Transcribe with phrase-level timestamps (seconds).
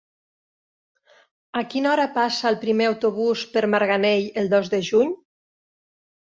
[1.61, 5.15] A quina hora passa el primer autobús per Marganell el dos de juny?